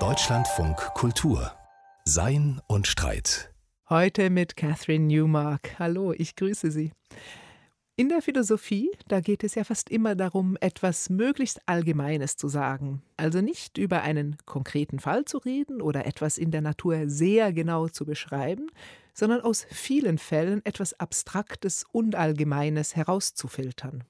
[0.00, 1.52] Deutschlandfunk Kultur
[2.04, 3.54] Sein und Streit.
[3.88, 5.78] Heute mit Catherine Newmark.
[5.78, 6.90] Hallo, ich grüße Sie.
[7.94, 13.04] In der Philosophie, da geht es ja fast immer darum, etwas möglichst Allgemeines zu sagen.
[13.16, 17.86] Also nicht über einen konkreten Fall zu reden oder etwas in der Natur sehr genau
[17.86, 18.72] zu beschreiben,
[19.12, 24.02] sondern aus vielen Fällen etwas Abstraktes und Allgemeines herauszufiltern.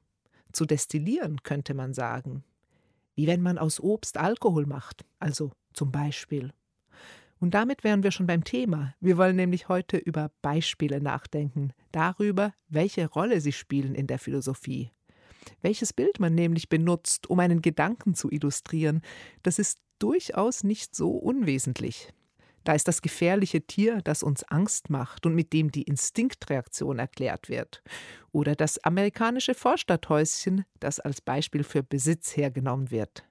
[0.52, 2.44] Zu destillieren, könnte man sagen.
[3.14, 6.52] Wie wenn man aus Obst Alkohol macht, also zum Beispiel.
[7.40, 8.94] Und damit wären wir schon beim Thema.
[9.00, 14.90] Wir wollen nämlich heute über Beispiele nachdenken, darüber, welche Rolle sie spielen in der Philosophie.
[15.60, 19.02] Welches Bild man nämlich benutzt, um einen Gedanken zu illustrieren,
[19.42, 22.08] das ist durchaus nicht so unwesentlich.
[22.64, 27.48] Da ist das gefährliche Tier, das uns Angst macht und mit dem die Instinktreaktion erklärt
[27.48, 27.82] wird.
[28.32, 33.24] Oder das amerikanische Vorstadthäuschen, das als Beispiel für Besitz hergenommen wird.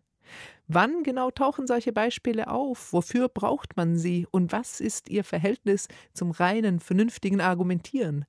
[0.67, 2.93] Wann genau tauchen solche Beispiele auf?
[2.93, 4.27] Wofür braucht man sie?
[4.31, 8.25] Und was ist ihr Verhältnis zum reinen, vernünftigen Argumentieren?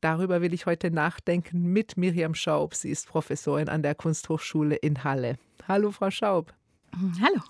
[0.00, 2.74] Darüber will ich heute nachdenken mit Miriam Schaub.
[2.74, 5.36] Sie ist Professorin an der Kunsthochschule in Halle.
[5.68, 6.54] Hallo, Frau Schaub.
[7.22, 7.40] Hallo.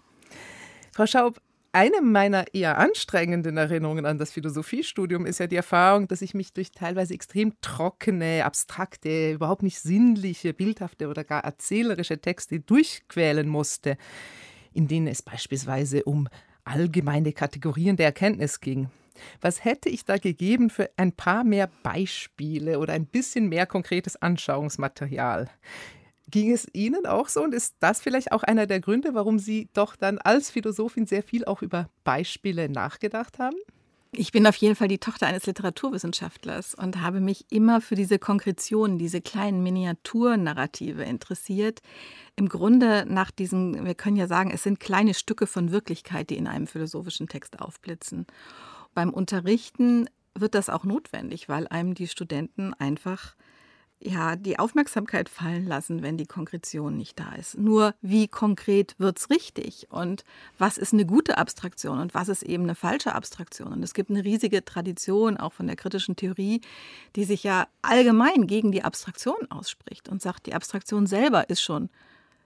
[0.92, 1.40] Frau Schaub,
[1.72, 6.52] eine meiner eher anstrengenden Erinnerungen an das Philosophiestudium ist ja die Erfahrung, dass ich mich
[6.52, 13.96] durch teilweise extrem trockene, abstrakte, überhaupt nicht sinnliche, bildhafte oder gar erzählerische Texte durchquälen musste,
[14.72, 16.28] in denen es beispielsweise um
[16.64, 18.90] allgemeine Kategorien der Erkenntnis ging.
[19.40, 24.16] Was hätte ich da gegeben für ein paar mehr Beispiele oder ein bisschen mehr konkretes
[24.16, 25.48] Anschauungsmaterial?
[26.30, 27.42] Ging es Ihnen auch so?
[27.42, 31.22] Und ist das vielleicht auch einer der Gründe, warum Sie doch dann als Philosophin sehr
[31.22, 33.56] viel auch über Beispiele nachgedacht haben?
[34.12, 38.18] Ich bin auf jeden Fall die Tochter eines Literaturwissenschaftlers und habe mich immer für diese
[38.18, 41.80] Konkretionen, diese kleinen Miniaturnarrative interessiert.
[42.34, 46.36] Im Grunde nach diesen, wir können ja sagen, es sind kleine Stücke von Wirklichkeit, die
[46.36, 48.26] in einem philosophischen Text aufblitzen.
[48.94, 53.36] Beim Unterrichten wird das auch notwendig, weil einem die Studenten einfach
[54.02, 57.58] ja, die Aufmerksamkeit fallen lassen, wenn die Konkretion nicht da ist.
[57.58, 60.24] Nur wie konkret wird es richtig und
[60.58, 63.72] was ist eine gute Abstraktion und was ist eben eine falsche Abstraktion.
[63.72, 66.62] Und es gibt eine riesige Tradition auch von der kritischen Theorie,
[67.14, 71.90] die sich ja allgemein gegen die Abstraktion ausspricht und sagt, die Abstraktion selber ist schon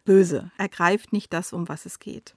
[0.04, 2.34] böse, ergreift nicht das, um was es geht.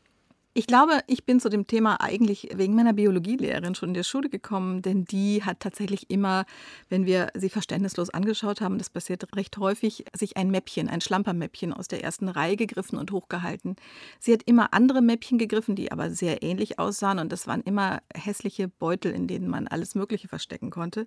[0.57, 4.28] Ich glaube, ich bin zu dem Thema eigentlich wegen meiner Biologielehrerin schon in der Schule
[4.28, 6.47] gekommen, denn die hat tatsächlich immer,
[6.90, 11.73] wenn wir sie verständnislos angeschaut haben, das passiert recht häufig, sich ein Mäppchen, ein Schlampermäppchen
[11.73, 13.75] aus der ersten Reihe gegriffen und hochgehalten.
[14.19, 18.01] Sie hat immer andere Mäppchen gegriffen, die aber sehr ähnlich aussahen und das waren immer
[18.16, 21.06] hässliche Beutel, in denen man alles Mögliche verstecken konnte.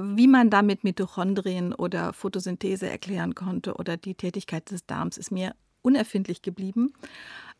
[0.00, 5.54] Wie man damit Mitochondrien oder Photosynthese erklären konnte oder die Tätigkeit des Darms, ist mir
[5.82, 6.94] unerfindlich geblieben.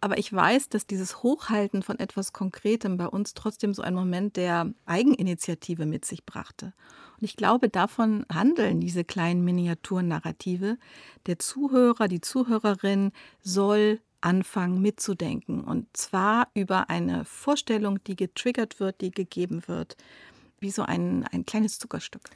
[0.00, 4.36] Aber ich weiß, dass dieses Hochhalten von etwas Konkretem bei uns trotzdem so einen Moment
[4.36, 6.74] der Eigeninitiative mit sich brachte.
[7.18, 10.76] Und ich glaube, davon handeln diese kleinen Miniaturnarrative.
[11.26, 15.62] Der Zuhörer, die Zuhörerin soll anfangen mitzudenken.
[15.62, 19.96] Und zwar über eine Vorstellung, die getriggert wird, die gegeben wird,
[20.60, 22.30] wie so ein, ein kleines Zuckerstück.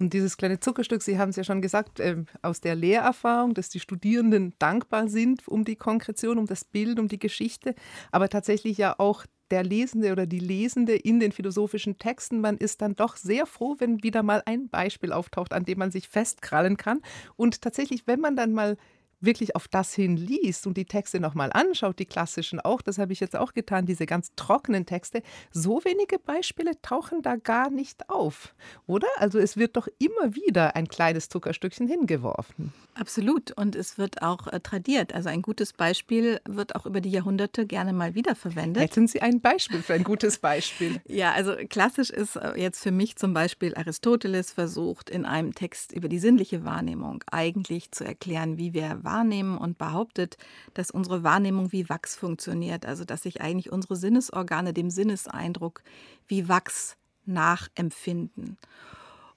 [0.00, 3.68] Und dieses kleine Zuckerstück, Sie haben es ja schon gesagt, äh, aus der Lehrerfahrung, dass
[3.68, 7.74] die Studierenden dankbar sind um die Konkretion, um das Bild, um die Geschichte,
[8.10, 12.40] aber tatsächlich ja auch der Lesende oder die Lesende in den philosophischen Texten.
[12.40, 15.90] Man ist dann doch sehr froh, wenn wieder mal ein Beispiel auftaucht, an dem man
[15.90, 17.00] sich festkrallen kann.
[17.36, 18.76] Und tatsächlich, wenn man dann mal
[19.24, 23.12] wirklich auf das hin liest und die Texte nochmal anschaut, die klassischen auch, das habe
[23.12, 28.08] ich jetzt auch getan, diese ganz trockenen Texte, so wenige Beispiele tauchen da gar nicht
[28.10, 28.54] auf,
[28.86, 29.08] oder?
[29.16, 32.72] Also es wird doch immer wieder ein kleines Zuckerstückchen hingeworfen.
[32.94, 33.50] Absolut.
[33.52, 35.14] Und es wird auch äh, tradiert.
[35.14, 38.82] Also ein gutes Beispiel wird auch über die Jahrhunderte gerne mal wiederverwendet.
[38.82, 41.00] Hätten Sie ein Beispiel für ein gutes Beispiel?
[41.08, 45.92] ja, also klassisch ist äh, jetzt für mich zum Beispiel Aristoteles versucht, in einem Text
[45.92, 50.36] über die sinnliche Wahrnehmung eigentlich zu erklären, wie wir wahrnehmen und behauptet,
[50.74, 52.86] dass unsere Wahrnehmung wie Wachs funktioniert.
[52.86, 55.82] Also dass sich eigentlich unsere Sinnesorgane dem Sinneseindruck
[56.26, 56.96] wie Wachs
[57.26, 58.58] nachempfinden.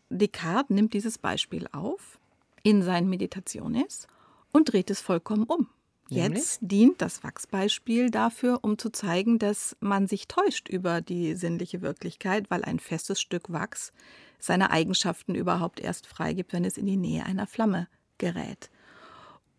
[0.09, 2.19] Descartes nimmt dieses Beispiel auf
[2.63, 4.07] in seinen Meditationes
[4.51, 5.69] und dreht es vollkommen um.
[6.09, 11.81] Jetzt dient das Wachsbeispiel dafür, um zu zeigen, dass man sich täuscht über die sinnliche
[11.81, 13.91] Wirklichkeit, weil ein festes Stück Wachs
[14.39, 17.87] seine Eigenschaften überhaupt erst freigibt, wenn es in die Nähe einer Flamme
[18.17, 18.69] gerät.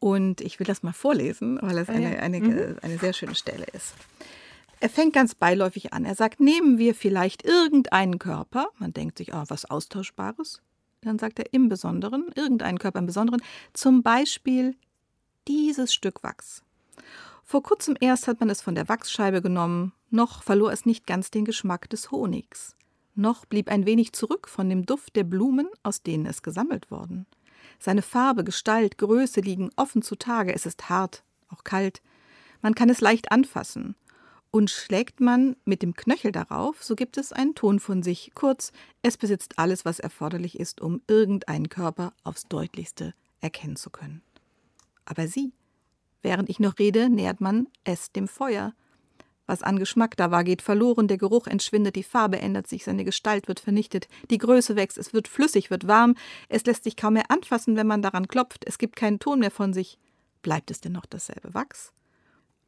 [0.00, 2.76] Und ich will das mal vorlesen, weil es eine, eine, mhm.
[2.82, 3.94] eine sehr schöne Stelle ist.
[4.80, 6.04] Er fängt ganz beiläufig an.
[6.04, 10.62] Er sagt, nehmen wir vielleicht irgendeinen Körper, man denkt sich, oh, was Austauschbares,
[11.00, 13.42] dann sagt er im Besonderen, irgendeinen Körper im Besonderen,
[13.72, 14.76] zum Beispiel
[15.48, 16.62] dieses Stück Wachs.
[17.44, 21.30] Vor kurzem erst hat man es von der Wachsscheibe genommen, noch verlor es nicht ganz
[21.30, 22.76] den Geschmack des Honigs,
[23.14, 27.26] noch blieb ein wenig zurück von dem Duft der Blumen, aus denen es gesammelt worden.
[27.78, 32.02] Seine Farbe, Gestalt, Größe liegen offen zutage, es ist hart, auch kalt,
[32.60, 33.94] man kann es leicht anfassen,
[34.50, 38.32] und schlägt man mit dem Knöchel darauf, so gibt es einen Ton von sich.
[38.34, 38.72] Kurz,
[39.02, 44.22] es besitzt alles, was erforderlich ist, um irgendeinen Körper aufs deutlichste erkennen zu können.
[45.04, 45.52] Aber sie,
[46.22, 48.72] während ich noch rede, nähert man es dem Feuer.
[49.48, 53.02] Was an Geschmack da war, geht verloren, der Geruch entschwindet, die Farbe ändert sich, seine
[53.02, 56.16] Gestalt wird vernichtet, die Größe wächst, es wird flüssig, wird warm,
[56.50, 59.50] es lässt sich kaum mehr anfassen, wenn man daran klopft, es gibt keinen Ton mehr
[59.50, 59.98] von sich.
[60.42, 61.94] Bleibt es denn noch dasselbe Wachs?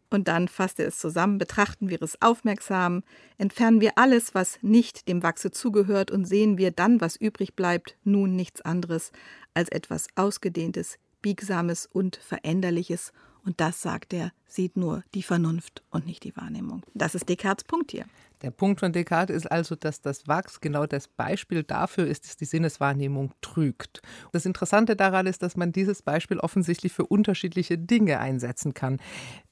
[0.08, 3.02] Und dann fasst er es zusammen, betrachten wir es aufmerksam,
[3.36, 7.98] entfernen wir alles, was nicht dem Wachse zugehört und sehen wir dann, was übrig bleibt,
[8.04, 9.12] nun nichts anderes
[9.52, 13.12] als etwas Ausgedehntes, Biegsames und Veränderliches.
[13.44, 16.82] Und das, sagt er, sieht nur die Vernunft und nicht die Wahrnehmung.
[16.94, 18.04] Das ist Descartes Punkt hier.
[18.42, 22.36] Der Punkt von Descartes ist also, dass das Wachs genau das Beispiel dafür ist, dass
[22.36, 24.00] die Sinneswahrnehmung trügt.
[24.32, 28.98] Das Interessante daran ist, dass man dieses Beispiel offensichtlich für unterschiedliche Dinge einsetzen kann.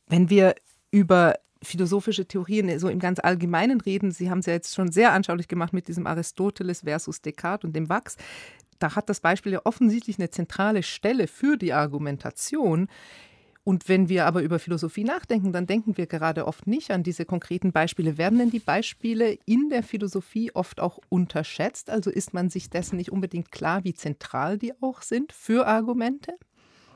[0.06, 0.54] Wenn wir
[0.90, 5.12] über philosophische Theorien so im ganz Allgemeinen reden, Sie haben es ja jetzt schon sehr
[5.12, 8.16] anschaulich gemacht mit diesem Aristoteles versus Descartes und dem Wachs,
[8.78, 12.88] da hat das Beispiel ja offensichtlich eine zentrale Stelle für die Argumentation.
[13.68, 17.26] Und wenn wir aber über Philosophie nachdenken, dann denken wir gerade oft nicht an diese
[17.26, 18.16] konkreten Beispiele.
[18.16, 21.90] Werden denn die Beispiele in der Philosophie oft auch unterschätzt?
[21.90, 26.32] Also ist man sich dessen nicht unbedingt klar, wie zentral die auch sind für Argumente?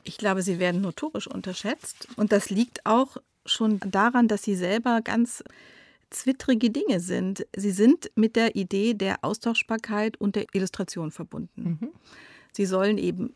[0.03, 2.07] Ich glaube, sie werden notorisch unterschätzt.
[2.15, 5.43] Und das liegt auch schon daran, dass sie selber ganz
[6.09, 7.45] zwittrige Dinge sind.
[7.55, 11.77] Sie sind mit der Idee der Austauschbarkeit und der Illustration verbunden.
[11.79, 11.89] Mhm.
[12.51, 13.35] Sie sollen eben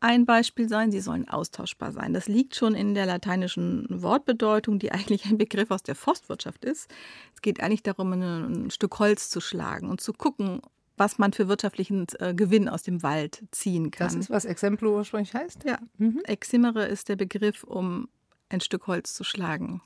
[0.00, 2.12] irgendein Beispiel sein, sie sollen austauschbar sein.
[2.12, 6.90] Das liegt schon in der lateinischen Wortbedeutung, die eigentlich ein Begriff aus der Forstwirtschaft ist.
[7.34, 10.60] Es geht eigentlich darum, ein Stück Holz zu schlagen und zu gucken,
[10.96, 14.08] was man für wirtschaftlichen äh, Gewinn aus dem Wald ziehen kann.
[14.08, 15.64] Das ist, was Exemplo ursprünglich heißt?
[15.64, 15.78] Ja.
[15.98, 16.20] Mhm.
[16.24, 18.08] Eximere ist der Begriff, um
[18.48, 19.80] ein Stück Holz zu schlagen.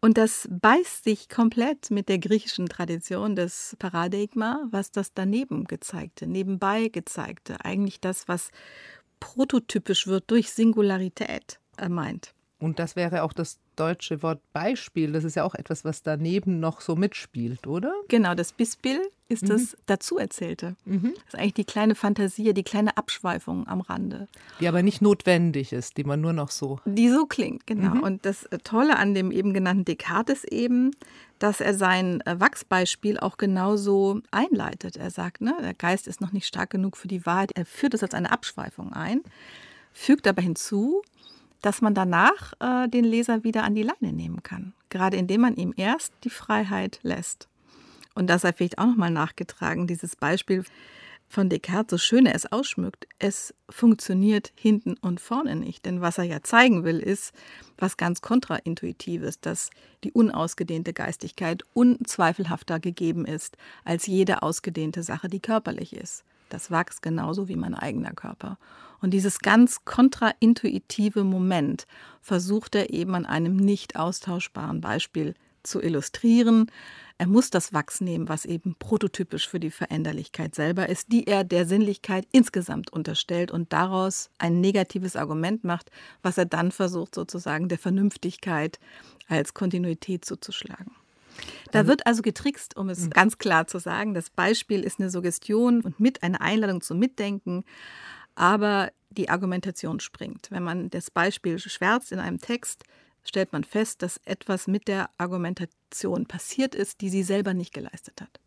[0.00, 6.28] Und das beißt sich komplett mit der griechischen Tradition des Paradigma, was das daneben gezeigte,
[6.28, 8.50] nebenbei gezeigte, eigentlich das, was
[9.20, 12.34] prototypisch wird durch Singularität meint.
[12.58, 15.12] Und das wäre auch das deutsche Wort Beispiel.
[15.12, 17.92] Das ist ja auch etwas, was daneben noch so mitspielt, oder?
[18.08, 19.48] Genau, das Bispiel ist mhm.
[19.48, 20.76] das Dazuerzählte.
[20.86, 21.12] Mhm.
[21.14, 24.26] Das ist eigentlich die kleine Fantasie, die kleine Abschweifung am Rande.
[24.60, 26.80] Die aber nicht notwendig ist, die man nur noch so.
[26.86, 27.96] Die so klingt, genau.
[27.96, 28.02] Mhm.
[28.02, 30.92] Und das Tolle an dem eben genannten Descartes ist eben,
[31.38, 34.96] dass er sein äh, Wachsbeispiel auch genauso einleitet.
[34.96, 37.52] Er sagt, ne, der Geist ist noch nicht stark genug für die Wahrheit.
[37.54, 39.22] Er führt es als eine Abschweifung ein,
[39.92, 41.02] fügt aber hinzu,
[41.62, 44.74] dass man danach äh, den Leser wieder an die Leine nehmen kann.
[44.90, 47.48] Gerade indem man ihm erst die Freiheit lässt.
[48.14, 50.64] Und das sei vielleicht auch nochmal nachgetragen, dieses Beispiel
[51.28, 55.84] von Descartes, so schön er es ausschmückt, es funktioniert hinten und vorne nicht.
[55.84, 57.32] Denn was er ja zeigen will, ist
[57.76, 59.70] was ganz kontraintuitives, dass
[60.04, 66.24] die unausgedehnte Geistigkeit unzweifelhafter gegeben ist als jede ausgedehnte Sache, die körperlich ist.
[66.48, 68.58] Das wächst genauso wie mein eigener Körper.
[69.00, 71.86] Und dieses ganz kontraintuitive Moment
[72.20, 76.70] versucht er eben an einem nicht austauschbaren Beispiel zu illustrieren.
[77.18, 81.44] Er muss das Wachs nehmen, was eben prototypisch für die Veränderlichkeit selber ist, die er
[81.44, 85.90] der Sinnlichkeit insgesamt unterstellt und daraus ein negatives Argument macht,
[86.22, 88.78] was er dann versucht sozusagen der Vernünftigkeit
[89.28, 90.92] als Kontinuität zuzuschlagen.
[91.72, 93.10] Da wird also getrickst, um es mhm.
[93.10, 94.14] ganz klar zu sagen.
[94.14, 97.64] Das Beispiel ist eine Suggestion und mit eine Einladung zum Mitdenken
[98.38, 100.46] aber die Argumentation springt.
[100.50, 102.84] Wenn man das Beispiel schwärzt in einem Text,
[103.24, 108.20] stellt man fest, dass etwas mit der Argumentation passiert ist, die sie selber nicht geleistet
[108.20, 108.40] hat.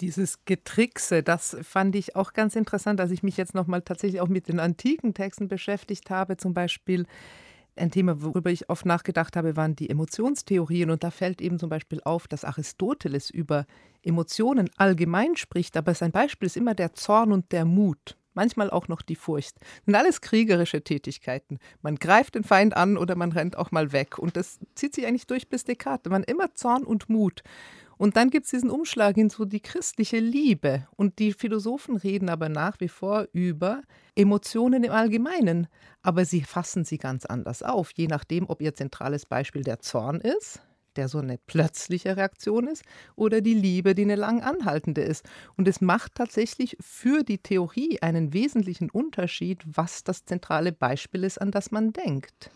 [0.00, 4.28] Dieses Getrickse, das fand ich auch ganz interessant, als ich mich jetzt nochmal tatsächlich auch
[4.28, 6.36] mit den antiken Texten beschäftigt habe.
[6.36, 7.06] Zum Beispiel
[7.76, 10.90] ein Thema, worüber ich oft nachgedacht habe, waren die Emotionstheorien.
[10.90, 13.66] Und da fällt eben zum Beispiel auf, dass Aristoteles über
[14.02, 18.86] Emotionen allgemein spricht, aber sein Beispiel ist immer der Zorn und der Mut manchmal auch
[18.86, 19.56] noch die Furcht.
[19.60, 21.58] Das sind alles kriegerische Tätigkeiten.
[21.82, 24.18] Man greift den Feind an oder man rennt auch mal weg.
[24.18, 26.10] Und das zieht sich eigentlich durch bis Descartes.
[26.10, 27.42] Man immer Zorn und Mut.
[27.98, 30.86] Und dann gibt es diesen Umschlag hin zu die christliche Liebe.
[30.96, 33.82] Und die Philosophen reden aber nach wie vor über
[34.14, 35.66] Emotionen im Allgemeinen.
[36.02, 40.20] Aber sie fassen sie ganz anders auf, je nachdem, ob ihr zentrales Beispiel der Zorn
[40.20, 40.60] ist,
[40.96, 42.82] der so eine plötzliche Reaktion ist,
[43.16, 45.26] oder die Liebe, die eine lang anhaltende ist.
[45.56, 51.40] Und es macht tatsächlich für die Theorie einen wesentlichen Unterschied, was das zentrale Beispiel ist,
[51.40, 52.50] an das man denkt.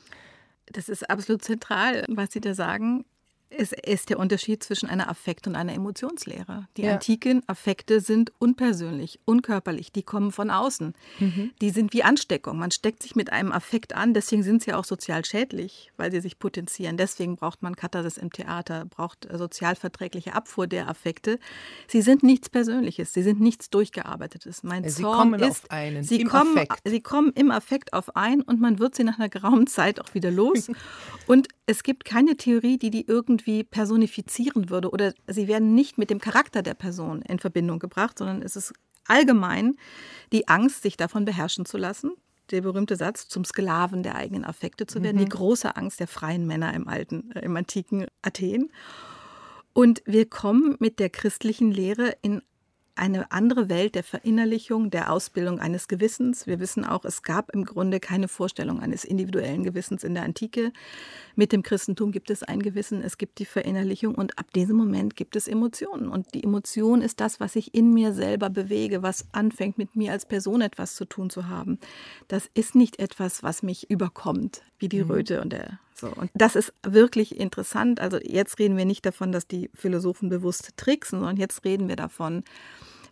[0.66, 3.04] Das ist absolut zentral, was Sie da sagen.
[3.52, 6.69] Es ist der Unterschied zwischen einer Affekt- und einer Emotionslehre.
[6.76, 6.92] Die ja.
[6.92, 10.95] antiken Affekte sind unpersönlich, unkörperlich, die kommen von außen.
[11.19, 11.50] Mhm.
[11.61, 12.59] Die sind wie Ansteckung.
[12.59, 16.21] Man steckt sich mit einem Affekt an, deswegen sind sie auch sozial schädlich, weil sie
[16.21, 16.97] sich potenzieren.
[16.97, 21.40] Deswegen braucht man Katharsis im Theater, braucht sozialverträgliche Abfuhr der Affekte.
[21.88, 24.62] Sie sind nichts Persönliches, sie sind nichts Durchgearbeitetes.
[24.62, 26.83] Mein sie Zorn kommen ist, auf einen, sie, kommen, Affekt.
[26.85, 30.14] sie kommen im Affekt auf ein und man wird sie nach einer geraumen Zeit auch
[30.14, 30.71] wieder los.
[31.26, 33.39] und es gibt keine Theorie, die die irgendwie
[33.70, 38.42] personifizieren würde oder sie werden nicht mit dem Charakter der Person in Verbindung gebracht, sondern
[38.42, 38.73] es ist
[39.06, 39.76] allgemein
[40.32, 42.12] die Angst, sich davon beherrschen zu lassen.
[42.50, 45.25] Der berühmte Satz, zum Sklaven der eigenen Affekte zu werden, mhm.
[45.25, 48.73] die große Angst der freien Männer im alten, äh, im antiken Athen.
[49.73, 52.42] Und wir kommen mit der christlichen Lehre in
[53.00, 56.47] eine andere Welt der Verinnerlichung, der Ausbildung eines Gewissens.
[56.47, 60.71] Wir wissen auch, es gab im Grunde keine Vorstellung eines individuellen Gewissens in der Antike.
[61.35, 65.16] Mit dem Christentum gibt es ein Gewissen, es gibt die Verinnerlichung und ab diesem Moment
[65.16, 66.09] gibt es Emotionen.
[66.09, 70.12] Und die Emotion ist das, was ich in mir selber bewege, was anfängt mit mir
[70.12, 71.78] als Person etwas zu tun zu haben.
[72.28, 75.11] Das ist nicht etwas, was mich überkommt, wie die mhm.
[75.11, 78.00] Röte und der so, und das ist wirklich interessant.
[78.00, 81.97] Also jetzt reden wir nicht davon, dass die Philosophen bewusst tricksen, sondern jetzt reden wir
[81.97, 82.42] davon,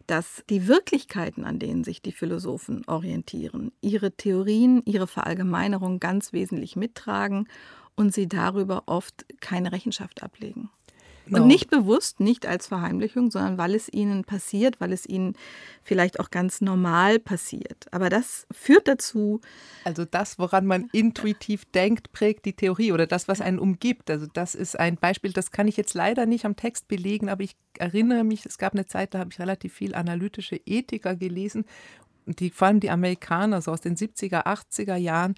[0.09, 6.77] dass die Wirklichkeiten, an denen sich die Philosophen orientieren, ihre Theorien, ihre Verallgemeinerung ganz wesentlich
[6.77, 7.47] mittragen
[7.95, 10.71] und sie darüber oft keine Rechenschaft ablegen.
[11.31, 15.35] Und nicht bewusst, nicht als Verheimlichung, sondern weil es ihnen passiert, weil es ihnen
[15.83, 17.87] vielleicht auch ganz normal passiert.
[17.91, 19.41] Aber das führt dazu.
[19.85, 24.11] Also das, woran man intuitiv denkt, prägt die Theorie oder das, was einen umgibt.
[24.11, 27.43] Also das ist ein Beispiel, das kann ich jetzt leider nicht am Text belegen, aber
[27.43, 31.65] ich erinnere mich, es gab eine Zeit, da habe ich relativ viel analytische Ethiker gelesen.
[32.27, 35.35] Die, vor allem die Amerikaner, so aus den 70er, 80er Jahren,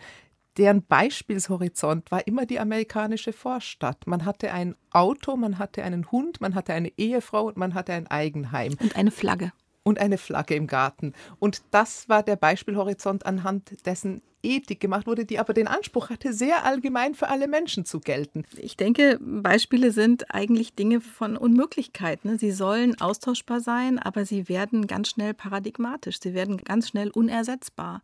[0.56, 4.06] deren Beispielshorizont war immer die amerikanische Vorstadt.
[4.06, 7.92] Man hatte ein Auto, man hatte einen Hund, man hatte eine Ehefrau und man hatte
[7.92, 8.74] ein Eigenheim.
[8.80, 9.52] Und eine Flagge.
[9.82, 11.14] Und eine Flagge im Garten.
[11.38, 16.32] Und das war der Beispielhorizont, anhand dessen Ethik gemacht wurde, die aber den Anspruch hatte,
[16.32, 18.44] sehr allgemein für alle Menschen zu gelten.
[18.56, 22.24] Ich denke, Beispiele sind eigentlich Dinge von Unmöglichkeit.
[22.24, 22.38] Ne?
[22.38, 26.20] Sie sollen austauschbar sein, aber sie werden ganz schnell paradigmatisch.
[26.20, 28.02] Sie werden ganz schnell unersetzbar.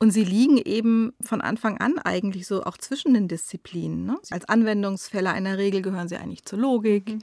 [0.00, 4.06] Und sie liegen eben von Anfang an eigentlich so auch zwischen den Disziplinen.
[4.06, 4.18] Ne?
[4.30, 7.08] Als Anwendungsfälle einer Regel gehören sie eigentlich zur Logik.
[7.08, 7.18] Mhm.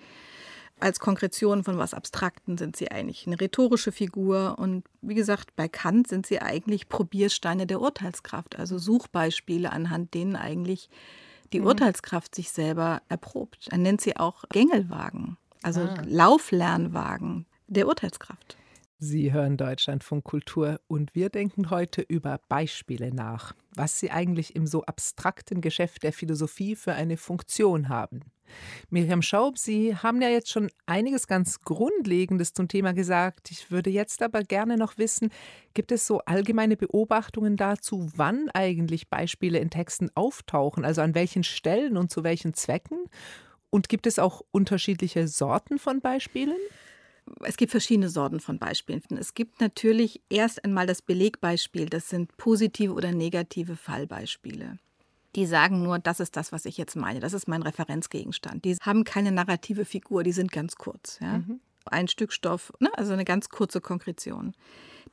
[0.82, 4.58] Als Konkretion von was Abstrakten sind sie eigentlich eine rhetorische Figur.
[4.60, 10.36] Und wie gesagt, bei Kant sind sie eigentlich Probiersteine der Urteilskraft, also Suchbeispiele, anhand denen
[10.36, 10.90] eigentlich
[11.54, 11.68] die mhm.
[11.68, 13.70] Urteilskraft sich selber erprobt.
[13.72, 15.96] Er nennt sie auch Gängelwagen, also ah.
[16.06, 18.58] Lauflernwagen der Urteilskraft.
[18.98, 24.66] Sie hören Deutschlandfunk Kultur und wir denken heute über Beispiele nach, was sie eigentlich im
[24.66, 28.22] so abstrakten Geschäft der Philosophie für eine Funktion haben.
[28.90, 33.52] Miriam Schaub, Sie haben ja jetzt schon einiges ganz Grundlegendes zum Thema gesagt.
[33.52, 35.30] Ich würde jetzt aber gerne noch wissen,
[35.74, 41.44] gibt es so allgemeine Beobachtungen dazu, wann eigentlich Beispiele in Texten auftauchen, also an welchen
[41.44, 43.10] Stellen und zu welchen Zwecken?
[43.70, 46.56] Und gibt es auch unterschiedliche Sorten von Beispielen?
[47.42, 49.02] Es gibt verschiedene Sorten von Beispielen.
[49.18, 54.78] Es gibt natürlich erst einmal das Belegbeispiel, das sind positive oder negative Fallbeispiele.
[55.36, 58.64] Die sagen nur, das ist das, was ich jetzt meine, das ist mein Referenzgegenstand.
[58.64, 61.20] Die haben keine narrative Figur, die sind ganz kurz.
[61.22, 61.40] Ja?
[61.40, 61.60] Mhm.
[61.86, 62.90] Ein Stück Stoff, ne?
[62.96, 64.54] also eine ganz kurze Konkretion.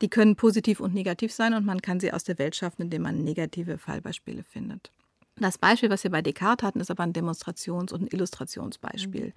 [0.00, 3.02] Die können positiv und negativ sein und man kann sie aus der Welt schaffen, indem
[3.02, 4.92] man negative Fallbeispiele findet.
[5.36, 9.26] Das Beispiel, was wir bei Descartes hatten, ist aber ein Demonstrations- und ein Illustrationsbeispiel.
[9.26, 9.32] Mhm.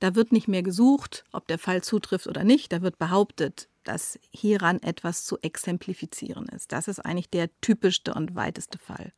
[0.00, 2.72] Da wird nicht mehr gesucht, ob der Fall zutrifft oder nicht.
[2.72, 6.72] Da wird behauptet, dass hieran etwas zu exemplifizieren ist.
[6.72, 9.12] Das ist eigentlich der typischste und weiteste Fall.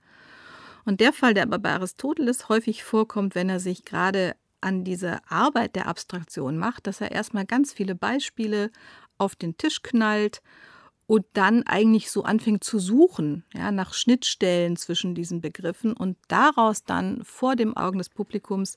[0.85, 5.19] Und der Fall, der aber bei Aristoteles häufig vorkommt, wenn er sich gerade an diese
[5.29, 8.71] Arbeit der Abstraktion macht, dass er erstmal ganz viele Beispiele
[9.19, 10.43] auf den Tisch knallt
[11.07, 16.85] und dann eigentlich so anfängt zu suchen, ja, nach Schnittstellen zwischen diesen Begriffen und daraus
[16.85, 18.77] dann vor dem Augen des Publikums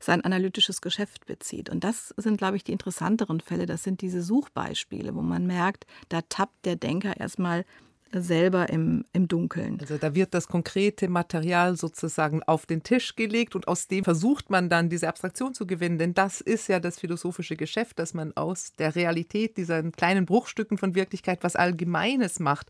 [0.00, 1.70] sein analytisches Geschäft bezieht.
[1.70, 3.66] Und das sind, glaube ich, die interessanteren Fälle.
[3.66, 7.64] Das sind diese Suchbeispiele, wo man merkt, da tappt der Denker erstmal
[8.12, 9.78] selber im, im Dunkeln.
[9.80, 14.50] Also da wird das konkrete Material sozusagen auf den Tisch gelegt und aus dem versucht
[14.50, 15.98] man dann diese Abstraktion zu gewinnen.
[15.98, 20.78] Denn das ist ja das philosophische Geschäft, dass man aus der Realität, diesen kleinen Bruchstücken
[20.78, 22.68] von Wirklichkeit was Allgemeines macht.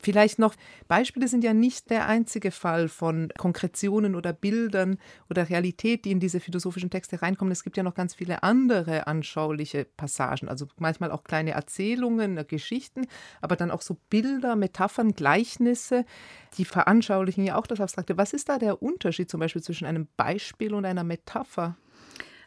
[0.00, 0.54] Vielleicht noch,
[0.86, 6.20] Beispiele sind ja nicht der einzige Fall von Konkretionen oder Bildern oder Realität, die in
[6.20, 7.50] diese philosophischen Texte reinkommen.
[7.50, 12.44] Es gibt ja noch ganz viele andere anschauliche Passagen, also manchmal auch kleine Erzählungen, äh,
[12.44, 13.06] Geschichten,
[13.40, 16.04] aber dann auch so Bilder, Metaphern, Gleichnisse,
[16.56, 18.16] die veranschaulichen ja auch das Abstrakte.
[18.16, 21.76] Was ist da der Unterschied zum Beispiel zwischen einem Beispiel und einer Metapher?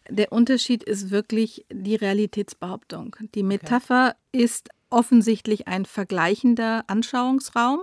[0.10, 3.16] Der Unterschied ist wirklich die Realitätsbehauptung.
[3.36, 4.44] Die Metapher okay.
[4.44, 7.80] ist offensichtlich ein vergleichender Anschauungsraum.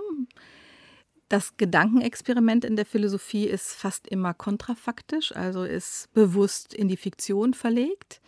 [1.27, 7.53] Das Gedankenexperiment in der Philosophie ist fast immer kontrafaktisch, also ist bewusst in die Fiktion
[7.53, 8.21] verlegt.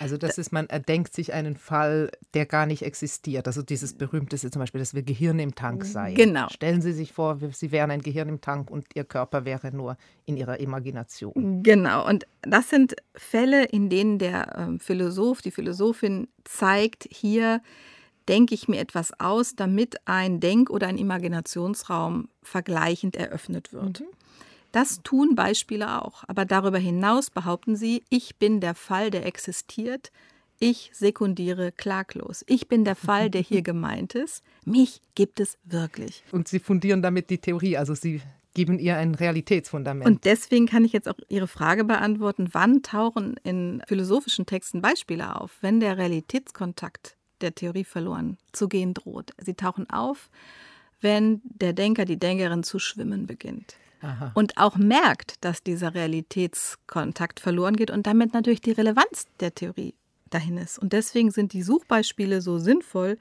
[0.00, 3.46] Also das ist, man erdenkt sich einen Fall, der gar nicht existiert.
[3.46, 6.16] Also dieses berühmteste zum Beispiel, dass wir Gehirn im Tank seien.
[6.16, 6.48] Genau.
[6.48, 9.96] Stellen Sie sich vor, Sie wären ein Gehirn im Tank und Ihr Körper wäre nur
[10.26, 11.62] in Ihrer Imagination.
[11.62, 12.06] Genau.
[12.06, 17.62] Und das sind Fälle, in denen der ähm, Philosoph, die Philosophin zeigt, hier
[18.28, 24.00] denke ich mir etwas aus, damit ein Denk- oder ein Imaginationsraum vergleichend eröffnet wird.
[24.00, 24.06] Mhm.
[24.72, 26.24] Das tun Beispiele auch.
[26.26, 30.10] Aber darüber hinaus behaupten sie, ich bin der Fall, der existiert.
[30.58, 32.44] Ich sekundiere klaglos.
[32.48, 34.42] Ich bin der Fall, der hier gemeint ist.
[34.64, 36.24] Mich gibt es wirklich.
[36.32, 38.20] Und Sie fundieren damit die Theorie, also Sie
[38.54, 40.06] geben ihr ein Realitätsfundament.
[40.06, 45.40] Und deswegen kann ich jetzt auch Ihre Frage beantworten, wann tauchen in philosophischen Texten Beispiele
[45.40, 49.32] auf, wenn der Realitätskontakt der Theorie verloren zu gehen droht.
[49.38, 50.30] Sie tauchen auf,
[51.00, 53.76] wenn der Denker, die Denkerin zu schwimmen beginnt.
[54.04, 54.32] Aha.
[54.34, 59.94] und auch merkt, dass dieser Realitätskontakt verloren geht und damit natürlich die Relevanz der Theorie
[60.34, 60.78] dahin ist.
[60.78, 63.18] Und deswegen sind die Suchbeispiele so sinnvoll,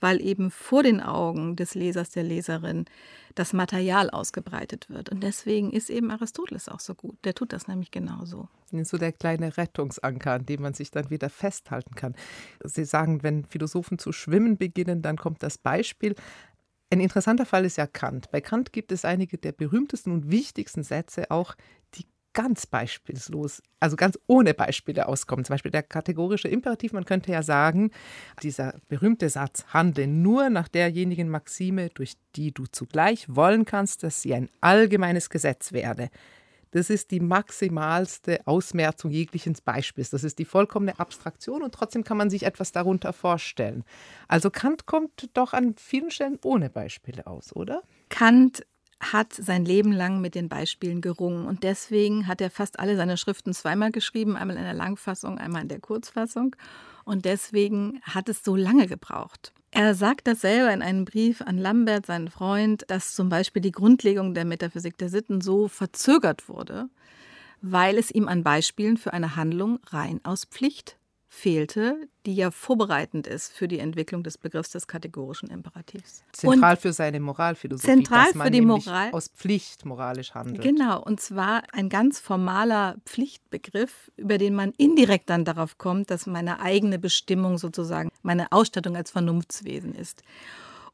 [0.00, 2.86] weil eben vor den Augen des Lesers, der Leserin
[3.34, 5.10] das Material ausgebreitet wird.
[5.10, 7.16] Und deswegen ist eben Aristoteles auch so gut.
[7.24, 8.48] Der tut das nämlich genauso.
[8.82, 12.14] So der kleine Rettungsanker, an dem man sich dann wieder festhalten kann.
[12.64, 16.14] Sie sagen, wenn Philosophen zu schwimmen beginnen, dann kommt das Beispiel.
[16.90, 18.30] Ein interessanter Fall ist ja Kant.
[18.30, 21.56] Bei Kant gibt es einige der berühmtesten und wichtigsten Sätze, auch
[21.94, 25.44] die ganz beispielslos, also ganz ohne Beispiele auskommen.
[25.44, 26.92] Zum Beispiel der kategorische Imperativ.
[26.92, 27.90] Man könnte ja sagen,
[28.42, 34.20] dieser berühmte Satz, handle nur nach derjenigen Maxime, durch die du zugleich wollen kannst, dass
[34.20, 36.10] sie ein allgemeines Gesetz werde.
[36.74, 40.10] Das ist die maximalste Ausmerzung jeglichen Beispiels.
[40.10, 43.84] Das ist die vollkommene Abstraktion und trotzdem kann man sich etwas darunter vorstellen.
[44.26, 47.82] Also Kant kommt doch an vielen Stellen ohne Beispiele aus, oder?
[48.08, 48.66] Kant
[49.00, 53.16] hat sein Leben lang mit den Beispielen gerungen und deswegen hat er fast alle seine
[53.16, 56.56] Schriften zweimal geschrieben, einmal in der Langfassung, einmal in der Kurzfassung
[57.04, 59.52] und deswegen hat es so lange gebraucht.
[59.70, 63.72] Er sagt das selber in einem Brief an Lambert, seinen Freund, dass zum Beispiel die
[63.72, 66.88] Grundlegung der Metaphysik der Sitten so verzögert wurde,
[67.60, 70.96] weil es ihm an Beispielen für eine Handlung rein aus Pflicht
[71.34, 76.22] fehlte, die ja vorbereitend ist für die Entwicklung des Begriffs des kategorischen Imperativs.
[76.32, 77.86] Zentral und für seine Moralphilosophie.
[77.86, 79.10] Zentral für die Moral.
[79.10, 80.62] Aus Pflicht moralisch handelt.
[80.62, 86.26] Genau, und zwar ein ganz formaler Pflichtbegriff, über den man indirekt dann darauf kommt, dass
[86.26, 90.22] meine eigene Bestimmung sozusagen meine Ausstattung als Vernunftswesen ist.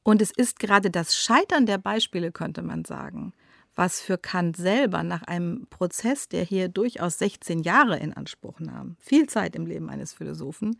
[0.03, 3.35] Und es ist gerade das Scheitern der Beispiele, könnte man sagen,
[3.75, 8.97] was für Kant selber nach einem Prozess, der hier durchaus 16 Jahre in Anspruch nahm,
[8.99, 10.77] viel Zeit im Leben eines Philosophen,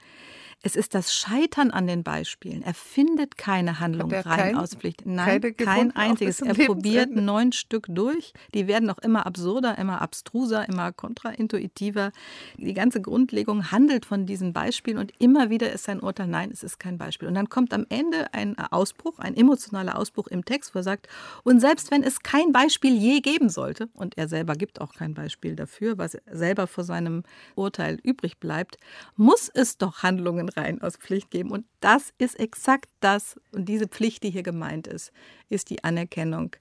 [0.63, 2.63] es ist das Scheitern an den Beispielen.
[2.63, 5.07] Er findet keine Handlung rein kein, aus Pflicht.
[5.07, 6.43] Nein, kein einziges.
[6.43, 8.35] Er probiert neun Stück durch.
[8.53, 12.13] Die werden noch immer absurder, immer abstruser, immer kontraintuitiver.
[12.59, 16.63] Die ganze Grundlegung handelt von diesen Beispielen und immer wieder ist sein Urteil, nein, es
[16.63, 17.27] ist kein Beispiel.
[17.27, 21.09] Und dann kommt am Ende ein Ausbruch, ein emotionaler Ausbruch im Text, wo er sagt,
[21.43, 25.15] und selbst wenn es kein Beispiel je geben sollte, und er selber gibt auch kein
[25.15, 27.23] Beispiel dafür, was selber vor seinem
[27.55, 28.77] Urteil übrig bleibt,
[29.17, 31.51] muss es doch Handlungen rein aus Pflicht geben.
[31.51, 33.39] Und das ist exakt das.
[33.53, 35.13] Und diese Pflicht, die hier gemeint ist,
[35.49, 36.57] ist die Anerkennung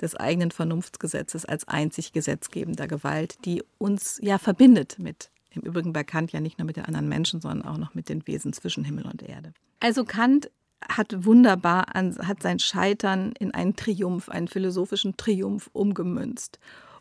[0.00, 6.04] des eigenen Vernunftsgesetzes als einzig gesetzgebender Gewalt, die uns ja verbindet mit, im Übrigen bei
[6.04, 8.84] Kant ja nicht nur mit den anderen Menschen, sondern auch noch mit den Wesen zwischen
[8.84, 9.52] Himmel und Erde.
[9.80, 10.50] Also Kant
[10.88, 16.58] hat wunderbar, hat sein Scheitern in einen Triumph, einen philosophischen Triumph umgemünzt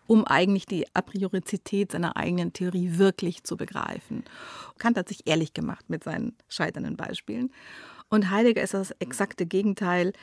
[0.07, 4.23] um eigentlich die Apriorizität seiner eigenen Theorie wirklich zu begreifen.
[4.77, 7.51] Kant hat sich ehrlich gemacht mit seinen scheiternden Beispielen.
[8.13, 10.13] Und Heidegger ist das exakte Gegenteil.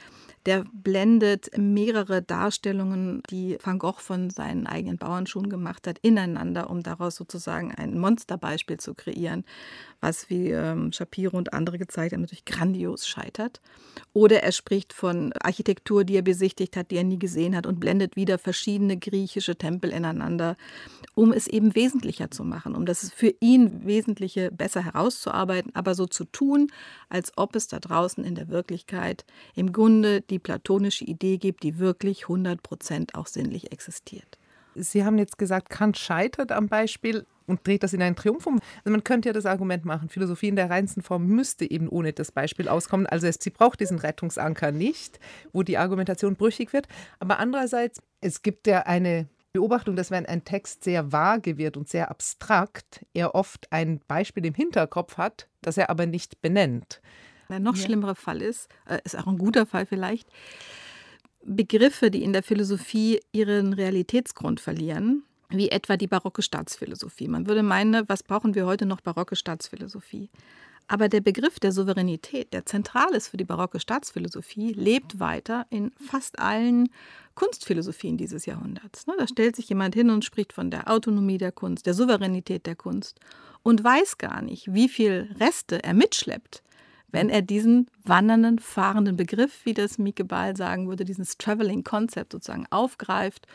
[0.47, 6.85] Der blendet mehrere Darstellungen, die Van Gogh von seinen eigenen Bauernschuhen gemacht hat, ineinander, um
[6.85, 9.45] daraus sozusagen ein Monsterbeispiel zu kreieren,
[10.01, 13.61] was, wie ähm, Shapiro und andere gezeigt haben, natürlich grandios scheitert.
[14.15, 17.81] Oder er spricht von Architektur, die er besichtigt hat, die er nie gesehen hat und
[17.81, 20.57] blendet wieder verschiedene griechische Tempel ineinander,
[21.15, 26.07] um es eben wesentlicher zu machen, um das für ihn Wesentliche besser herauszuarbeiten, aber so
[26.07, 26.69] zu tun,
[27.11, 31.79] als ob es da draußen in der Wirklichkeit im Grunde die platonische Idee gibt, die
[31.79, 34.39] wirklich 100 Prozent auch sinnlich existiert.
[34.75, 38.61] Sie haben jetzt gesagt, Kant scheitert am Beispiel und dreht das in einen Triumph um.
[38.79, 42.13] Also man könnte ja das Argument machen, Philosophie in der reinsten Form müsste eben ohne
[42.13, 43.07] das Beispiel auskommen.
[43.07, 45.19] Also es, sie braucht diesen Rettungsanker nicht,
[45.53, 46.87] wo die Argumentation brüchig wird.
[47.19, 51.89] Aber andererseits, es gibt ja eine Beobachtung, dass wenn ein Text sehr vage wird und
[51.89, 57.03] sehr abstrakt, er oft ein Beispiel im Hinterkopf hat, das er aber nicht benennt.
[57.53, 57.85] Ein noch ja.
[57.85, 60.29] schlimmerer Fall ist, äh, ist auch ein guter Fall vielleicht,
[61.43, 67.29] Begriffe, die in der Philosophie ihren Realitätsgrund verlieren, wie etwa die barocke Staatsphilosophie.
[67.29, 70.29] Man würde meinen, was brauchen wir heute noch barocke Staatsphilosophie?
[70.87, 75.93] Aber der Begriff der Souveränität, der zentral ist für die barocke Staatsphilosophie, lebt weiter in
[75.93, 76.89] fast allen
[77.37, 79.07] Kunstphilosophien dieses Jahrhunderts.
[79.07, 82.67] Ne, da stellt sich jemand hin und spricht von der Autonomie der Kunst, der Souveränität
[82.67, 83.21] der Kunst
[83.63, 86.63] und weiß gar nicht, wie viel Reste er mitschleppt,
[87.13, 92.33] wenn er diesen wandernden, fahrenden Begriff, wie das Mieke Ball sagen würde, dieses Traveling Concept
[92.33, 93.47] sozusagen aufgreift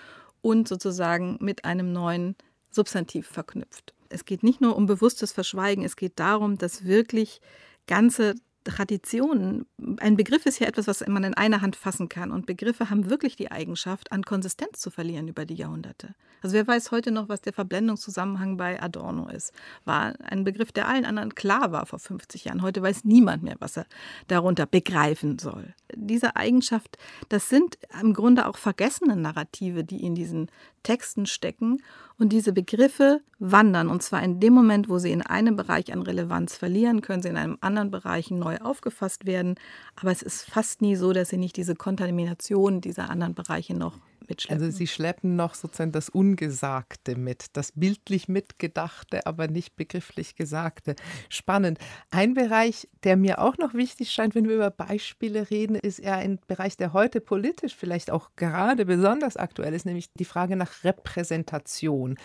[0.42, 2.36] und sozusagen mit einem neuen
[2.70, 3.94] Substantiv verknüpft.
[4.10, 7.42] Es geht nicht nur um bewusstes Verschweigen, es geht darum, dass wirklich
[7.88, 9.66] ganze Traditionen,
[10.00, 12.32] ein Begriff ist ja etwas, was man in einer Hand fassen kann.
[12.32, 16.16] Und Begriffe haben wirklich die Eigenschaft, an Konsistenz zu verlieren über die Jahrhunderte.
[16.42, 19.54] Also wer weiß heute noch, was der Verblendungszusammenhang bei Adorno ist?
[19.86, 22.62] War ein Begriff, der allen anderen klar war vor 50 Jahren.
[22.62, 23.86] Heute weiß niemand mehr, was er
[24.28, 25.74] darunter begreifen soll.
[25.96, 26.98] Diese Eigenschaft,
[27.30, 30.52] das sind im Grunde auch vergessene Narrative, die in diesen
[30.86, 31.82] Texten stecken.
[32.18, 36.02] Und diese Begriffe wandern, und zwar in dem Moment, wo sie in einem Bereich an
[36.02, 39.56] Relevanz verlieren, können sie in einem anderen Bereich neu aufgefasst werden.
[39.98, 44.00] Aber es ist fast nie so, dass sie nicht diese Kontamination dieser anderen Bereiche noch
[44.30, 44.64] mitschleppen.
[44.64, 50.96] Also Sie schleppen noch sozusagen das Ungesagte mit, das bildlich mitgedachte, aber nicht begrifflich Gesagte.
[51.30, 51.80] Spannend.
[52.12, 56.18] Ein Bereich, der mir auch noch wichtig scheint, wenn wir über Beispiele reden, ist eher
[56.18, 60.84] ein Bereich, der heute politisch vielleicht auch gerade besonders aktuell ist, nämlich die Frage nach
[60.84, 62.18] Repräsentation.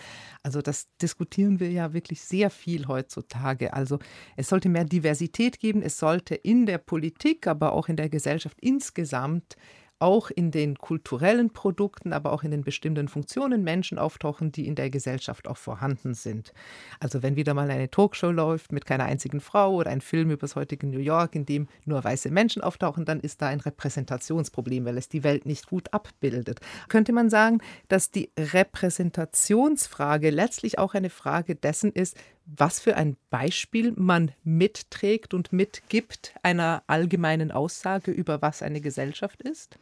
[0.43, 3.73] Also das diskutieren wir ja wirklich sehr viel heutzutage.
[3.73, 3.99] Also
[4.35, 8.57] es sollte mehr Diversität geben, es sollte in der Politik, aber auch in der Gesellschaft
[8.59, 9.55] insgesamt
[10.01, 14.75] auch in den kulturellen Produkten, aber auch in den bestimmten Funktionen Menschen auftauchen, die in
[14.75, 16.53] der Gesellschaft auch vorhanden sind.
[16.99, 20.41] Also wenn wieder mal eine Talkshow läuft mit keiner einzigen Frau oder ein Film über
[20.41, 24.85] das heutige New York, in dem nur weiße Menschen auftauchen, dann ist da ein Repräsentationsproblem,
[24.85, 26.59] weil es die Welt nicht gut abbildet.
[26.89, 33.17] Könnte man sagen, dass die Repräsentationsfrage letztlich auch eine Frage dessen ist, was für ein
[33.29, 39.77] Beispiel man mitträgt und mitgibt einer allgemeinen Aussage über was eine Gesellschaft ist?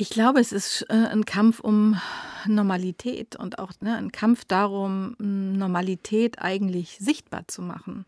[0.00, 2.00] Ich glaube, es ist äh, ein Kampf um
[2.46, 8.06] Normalität und auch ne, ein Kampf darum, Normalität eigentlich sichtbar zu machen,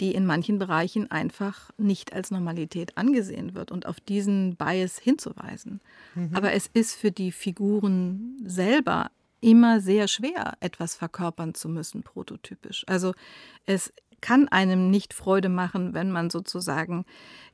[0.00, 5.82] die in manchen Bereichen einfach nicht als Normalität angesehen wird und auf diesen Bias hinzuweisen.
[6.14, 6.30] Mhm.
[6.32, 9.10] Aber es ist für die Figuren selber
[9.42, 12.84] immer sehr schwer, etwas verkörpern zu müssen, prototypisch.
[12.86, 13.12] Also
[13.66, 13.92] es
[14.24, 17.04] kann einem nicht Freude machen, wenn man sozusagen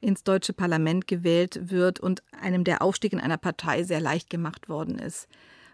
[0.01, 4.69] ins deutsche Parlament gewählt wird und einem der Aufstieg in einer Partei sehr leicht gemacht
[4.69, 5.27] worden ist,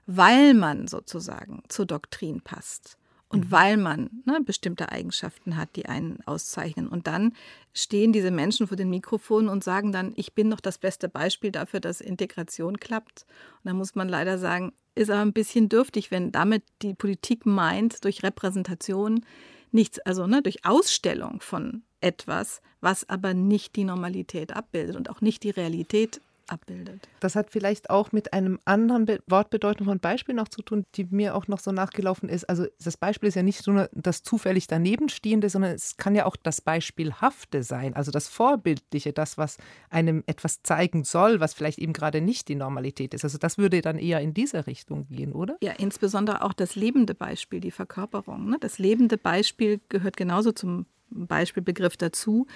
[0.06, 2.96] weil man sozusagen zur Doktrin passt
[3.28, 3.50] und mhm.
[3.50, 6.88] weil man ne, bestimmte Eigenschaften hat, die einen auszeichnen.
[6.88, 7.34] Und dann
[7.74, 11.52] stehen diese Menschen vor den Mikrofonen und sagen dann, ich bin doch das beste Beispiel
[11.52, 13.26] dafür, dass Integration klappt.
[13.62, 17.44] Und da muss man leider sagen, ist aber ein bisschen dürftig, wenn damit die Politik
[17.44, 19.26] meint, durch Repräsentation
[19.72, 25.20] nichts, also ne, durch Ausstellung von etwas, was aber nicht die Normalität abbildet und auch
[25.20, 27.08] nicht die Realität abbildet.
[27.20, 31.04] Das hat vielleicht auch mit einem anderen Be Wortbedeutung von Beispiel noch zu tun, die
[31.04, 32.48] mir auch noch so nachgelaufen ist.
[32.48, 36.36] Also das Beispiel ist ja nicht nur das zufällig danebenstehende, sondern es kann ja auch
[36.36, 39.58] das Beispielhafte sein, also das Vorbildliche, das, was
[39.90, 43.24] einem etwas zeigen soll, was vielleicht eben gerade nicht die Normalität ist.
[43.24, 45.56] Also das würde dann eher in diese Richtung gehen, oder?
[45.62, 48.48] Ja, insbesondere auch das lebende Beispiel, die Verkörperung.
[48.50, 48.56] Ne?
[48.60, 52.46] Das lebende Beispiel gehört genauso zum Beispielbegriff dazu.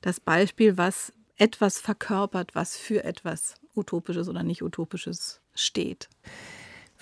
[0.00, 6.08] Das Beispiel, was etwas verkörpert, was für etwas Utopisches oder nicht Utopisches steht.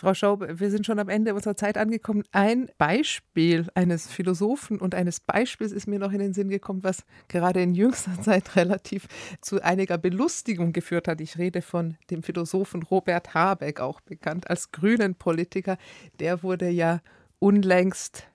[0.02, 2.24] Frau Schaub, wir sind schon am Ende unserer Zeit angekommen.
[2.32, 7.04] Ein Beispiel eines Philosophen und eines Beispiels ist mir noch in den Sinn gekommen, was
[7.28, 9.06] gerade in jüngster Zeit relativ
[9.40, 11.20] zu einiger Belustigung geführt hat.
[11.20, 15.78] Ich rede von dem Philosophen Robert Habeck, auch bekannt als grünen Politiker.
[16.18, 17.00] Der wurde ja
[17.38, 18.26] unlängst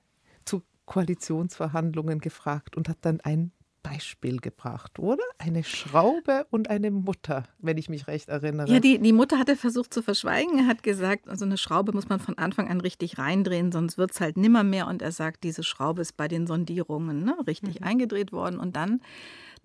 [0.45, 3.51] zu Koalitionsverhandlungen gefragt und hat dann ein
[3.89, 5.23] Beispiel gebracht, oder?
[5.38, 8.71] Eine Schraube und eine Mutter, wenn ich mich recht erinnere.
[8.71, 10.60] Ja, die, die Mutter hatte versucht zu verschweigen.
[10.60, 14.12] Er hat gesagt, also eine Schraube muss man von Anfang an richtig reindrehen, sonst wird
[14.12, 14.88] es halt nimmer mehr.
[14.88, 17.88] Und er sagt, diese Schraube ist bei den Sondierungen ne, richtig mhm.
[17.88, 18.60] eingedreht worden.
[18.60, 19.02] Und dann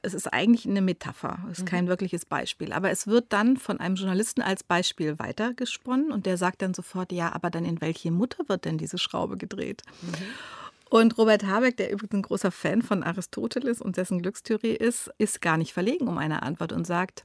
[0.05, 1.69] es ist eigentlich eine Metapher, es ist mhm.
[1.69, 2.73] kein wirkliches Beispiel.
[2.73, 7.13] Aber es wird dann von einem Journalisten als Beispiel weitergesponnen und der sagt dann sofort,
[7.13, 9.83] ja, aber dann in welche Mutter wird denn diese Schraube gedreht?
[10.03, 10.15] Mhm.
[10.93, 15.41] Und Robert Habeck, der übrigens ein großer Fan von Aristoteles und dessen Glückstheorie ist, ist
[15.41, 17.25] gar nicht verlegen um eine Antwort und sagt,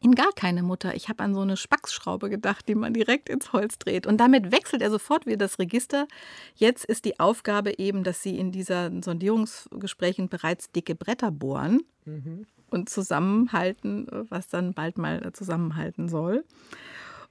[0.00, 0.96] in gar keine Mutter.
[0.96, 4.08] Ich habe an so eine Spacksschraube gedacht, die man direkt ins Holz dreht.
[4.08, 6.08] Und damit wechselt er sofort wieder das Register.
[6.56, 12.46] Jetzt ist die Aufgabe eben, dass sie in diesen Sondierungsgesprächen bereits dicke Bretter bohren mhm.
[12.68, 16.44] und zusammenhalten, was dann bald mal zusammenhalten soll.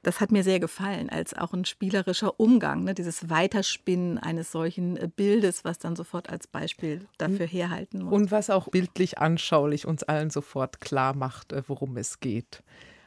[0.04, 2.94] Das hat mir sehr gefallen, als auch ein spielerischer Umgang, ne?
[2.94, 8.14] dieses Weiterspinnen eines solchen äh, Bildes, was dann sofort als Beispiel dafür herhalten muss.
[8.14, 12.64] Und was auch bildlich anschaulich uns allen sofort klar macht, äh, worum es geht.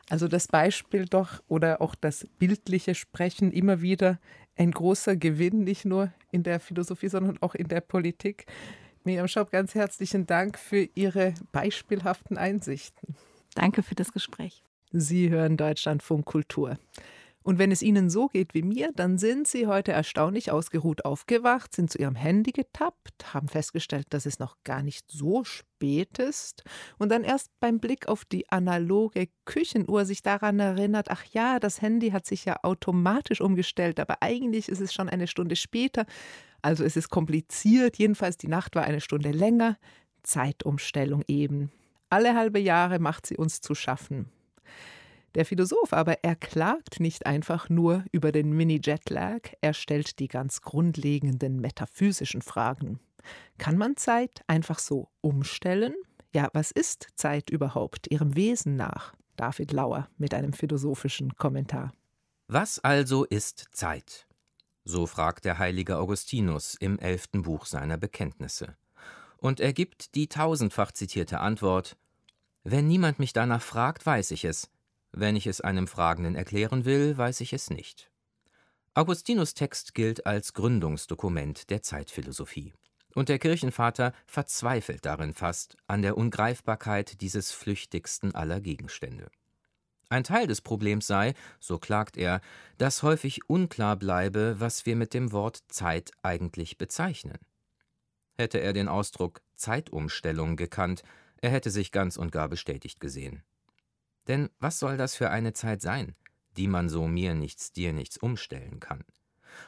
[0.08, 4.18] Also das Beispiel doch oder auch das bildliche Sprechen immer wieder
[4.56, 8.46] ein großer Gewinn, nicht nur in der Philosophie, sondern auch in der Politik.
[9.04, 13.16] Miriam Schaub, ganz herzlichen Dank für Ihre beispielhaften Einsichten.
[13.54, 14.62] Danke für das Gespräch.
[14.92, 16.78] Sie hören Deutschlandfunk Kultur.
[17.46, 21.76] Und wenn es Ihnen so geht wie mir, dann sind Sie heute erstaunlich ausgeruht aufgewacht,
[21.76, 26.64] sind zu Ihrem Handy getappt, haben festgestellt, dass es noch gar nicht so spät ist
[26.98, 31.80] und dann erst beim Blick auf die analoge Küchenuhr sich daran erinnert, ach ja, das
[31.80, 36.04] Handy hat sich ja automatisch umgestellt, aber eigentlich ist es schon eine Stunde später,
[36.62, 39.78] also es ist kompliziert, jedenfalls die Nacht war eine Stunde länger,
[40.24, 41.70] Zeitumstellung eben.
[42.10, 44.32] Alle halbe Jahre macht sie uns zu schaffen.
[45.34, 50.62] Der Philosoph aber er klagt nicht einfach nur über den Mini-Jetlag, er stellt die ganz
[50.62, 53.00] grundlegenden metaphysischen Fragen.
[53.58, 55.94] Kann man Zeit einfach so umstellen?
[56.32, 59.14] Ja, was ist Zeit überhaupt ihrem Wesen nach?
[59.36, 61.92] David Lauer mit einem philosophischen Kommentar.
[62.48, 64.26] Was also ist Zeit?
[64.84, 68.76] So fragt der heilige Augustinus im elften Buch seiner Bekenntnisse.
[69.36, 71.96] Und er gibt die tausendfach zitierte Antwort
[72.68, 74.68] Wenn niemand mich danach fragt, weiß ich es,
[75.12, 78.10] wenn ich es einem Fragenden erklären will, weiß ich es nicht.
[78.92, 82.74] Augustinus Text gilt als Gründungsdokument der Zeitphilosophie.
[83.14, 89.28] Und der Kirchenvater verzweifelt darin fast an der Ungreifbarkeit dieses flüchtigsten aller Gegenstände.
[90.08, 92.40] Ein Teil des Problems sei, so klagt er,
[92.78, 97.38] dass häufig unklar bleibe, was wir mit dem Wort Zeit eigentlich bezeichnen.
[98.36, 101.04] Hätte er den Ausdruck Zeitumstellung gekannt,
[101.40, 103.42] er hätte sich ganz und gar bestätigt gesehen.
[104.28, 106.16] Denn was soll das für eine Zeit sein,
[106.56, 109.04] die man so mir nichts, dir nichts umstellen kann?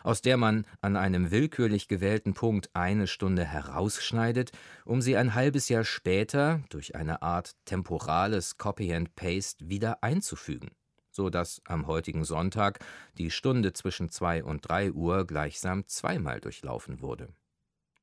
[0.02, 4.52] aus der man an einem willkürlich gewählten Punkt eine Stunde herausschneidet,
[4.84, 10.70] um sie ein halbes Jahr später durch eine Art temporales Copy and Paste wieder einzufügen,
[11.10, 12.80] so dass am heutigen Sonntag
[13.16, 17.28] die Stunde zwischen zwei und drei Uhr gleichsam zweimal durchlaufen wurde.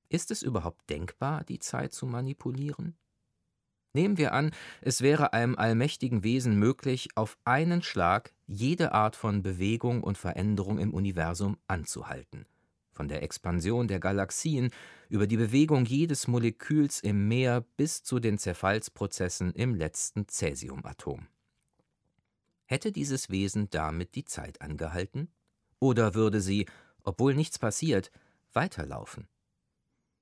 [0.10, 2.96] Ist es überhaupt denkbar, die Zeit zu manipulieren?
[3.96, 9.42] Nehmen wir an, es wäre einem allmächtigen Wesen möglich, auf einen Schlag jede Art von
[9.42, 12.46] Bewegung und Veränderung im Universum anzuhalten.
[12.92, 14.72] Von der Expansion der Galaxien
[15.08, 21.30] über die Bewegung jedes Moleküls im Meer bis zu den Zerfallsprozessen im letzten Cäsiumatom.
[22.66, 25.30] Hätte dieses Wesen damit die Zeit angehalten?
[25.80, 26.66] Oder würde sie,
[27.04, 28.12] obwohl nichts passiert,
[28.52, 29.30] weiterlaufen?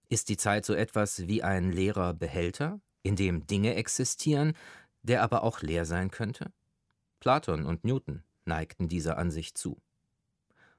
[0.10, 4.54] Ist die Zeit so etwas wie ein leerer Behälter, in dem Dinge existieren,
[5.04, 6.52] der aber auch leer sein könnte?
[7.20, 9.82] Platon und Newton neigten dieser Ansicht zu.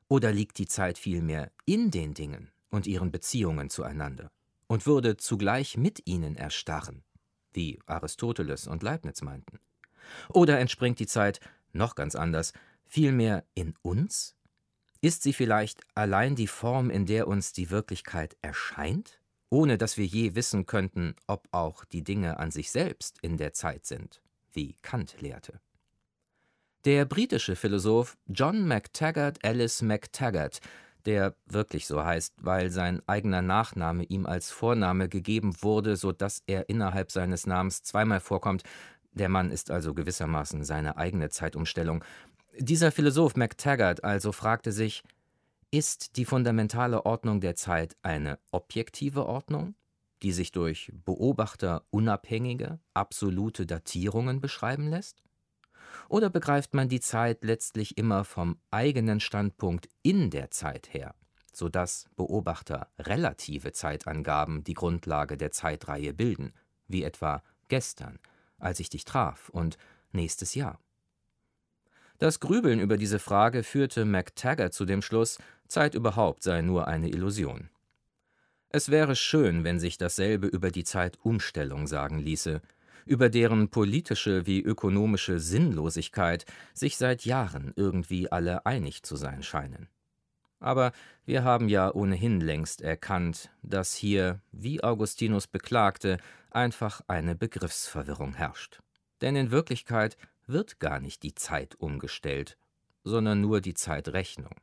[0.09, 4.31] Oder liegt die Zeit vielmehr in den Dingen und ihren Beziehungen zueinander
[4.67, 7.05] und würde zugleich mit ihnen erstarren,
[7.53, 9.59] wie Aristoteles und Leibniz meinten?
[10.29, 11.41] Oder entspringt die Zeit,
[11.73, 12.53] noch ganz anders,
[12.85, 14.37] vielmehr in uns?
[15.01, 19.21] Ist sie vielleicht allein die Form, in der uns die Wirklichkeit erscheint?
[19.55, 23.53] Ohne dass wir je wissen könnten, ob auch die Dinge an sich selbst in der
[23.53, 24.21] Zeit sind,
[24.53, 25.61] wie Kant lehrte.
[26.85, 30.59] Der britische Philosoph John MacTaggart Alice MacTaggart,
[31.07, 36.43] der wirklich so heißt, weil sein eigener Nachname ihm als Vorname gegeben wurde, so dass
[36.49, 38.65] er innerhalb seines Namens zweimal vorkommt,
[39.13, 42.03] der Mann ist also gewissermaßen seine eigene Zeitumstellung.
[42.59, 45.05] Dieser Philosoph MacTaggart also fragte sich,
[45.75, 49.75] ist die fundamentale Ordnung der Zeit eine objektive Ordnung,
[50.23, 55.25] die sich durch beobachterunabhängige, absolute Datierungen beschreiben lässt?
[56.09, 61.17] Oder begreift man die Zeit letztlich immer vom eigenen Standpunkt in der Zeit her,
[61.53, 66.53] sodass Beobachter relative Zeitangaben die Grundlage der Zeitreihe bilden,
[66.87, 68.21] wie etwa gestern,
[68.59, 69.77] als ich dich traf, und
[70.13, 70.79] nächstes Jahr.
[72.19, 75.39] Das Grübeln über diese Frage führte MacTaggart zu dem Schluss,
[75.75, 77.69] Zeit überhaupt sei nur eine Illusion.
[78.69, 82.63] Es wäre schön, wenn sich dasselbe über die Zeitumstellung sagen ließe,
[83.07, 89.89] über deren politische wie ökonomische Sinnlosigkeit sich seit Jahren irgendwie alle einig zu sein scheinen.
[90.61, 90.93] Aber
[91.25, 96.19] wir haben ja ohnehin längst erkannt, dass hier, wie Augustinus beklagte,
[96.51, 98.81] einfach eine Begriffsverwirrung herrscht.
[99.23, 102.57] Denn in Wirklichkeit wird gar nicht die Zeit umgestellt,
[103.03, 104.55] sondern nur die Zeitrechnung.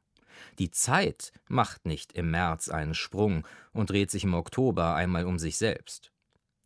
[0.60, 5.40] Die Zeit macht nicht im März einen Sprung und dreht sich im Oktober einmal um
[5.40, 6.12] sich selbst.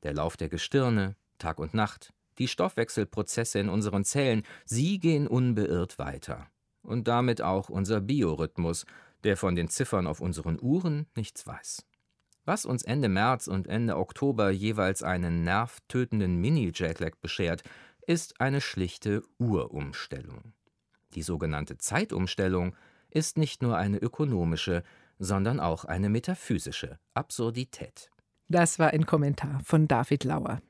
[0.04, 5.98] Der Lauf der Gestirne, Tag und Nacht, die Stoffwechselprozesse in unseren Zellen, sie gehen unbeirrt
[5.98, 6.48] weiter.
[6.82, 8.86] Und damit auch unser Biorhythmus,
[9.24, 11.84] der von den Ziffern auf unseren Uhren nichts weiß.
[12.46, 17.64] Was uns Ende März und Ende Oktober jeweils einen nervtötenden Mini-Jetlag beschert,
[18.06, 20.54] ist eine schlichte Uhrumstellung.
[21.16, 22.76] Die sogenannte Zeitumstellung
[23.16, 24.84] ist nicht nur eine ökonomische,
[25.20, 28.12] sondern auch eine metaphysische Absurdität.
[28.50, 30.62] Das war ein Kommentar von David Lauer.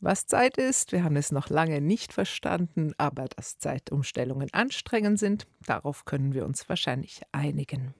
[0.00, 5.46] Was Zeit ist, wir haben es noch lange nicht verstanden, aber dass Zeitumstellungen anstrengend sind,
[5.66, 7.94] darauf können wir uns wahrscheinlich einigen.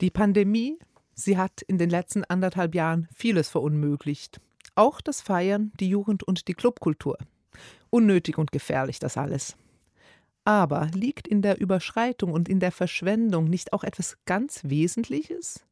[0.00, 0.78] Die Pandemie,
[1.14, 4.40] sie hat in den letzten anderthalb Jahren vieles verunmöglicht.
[4.74, 7.18] Auch das Feiern, die Jugend und die Clubkultur.
[7.90, 9.56] Unnötig und gefährlich das alles.
[10.44, 15.64] Aber liegt in der Überschreitung und in der Verschwendung nicht auch etwas ganz Wesentliches?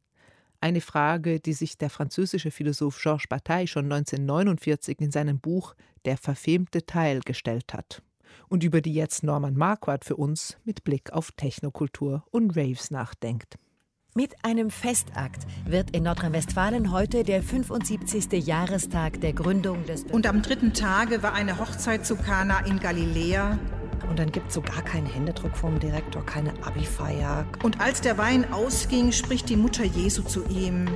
[0.61, 6.17] Eine Frage, die sich der französische Philosoph Georges Bataille schon 1949 in seinem Buch Der
[6.17, 8.01] verfemte Teil gestellt hat
[8.49, 13.57] und über die jetzt Norman Marquardt für uns mit Blick auf Technokultur und Raves nachdenkt.
[14.15, 18.45] Mit einem Festakt wird in Nordrhein-Westfalen heute der 75.
[18.45, 20.03] Jahrestag der Gründung des.
[20.03, 23.59] Und am dritten Tage war eine Hochzeit zu Kana in Galiläa
[24.09, 27.45] und dann gibt es so gar keinen Händedruck vom Direktor, keine Abifeier.
[27.63, 30.87] Und als der Wein ausging, spricht die Mutter Jesu zu ihm: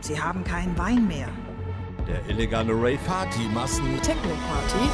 [0.00, 1.28] Sie haben keinen Wein mehr.
[2.06, 4.00] Der illegale Rave-Party-Massen.
[4.02, 4.88] Techno-Party.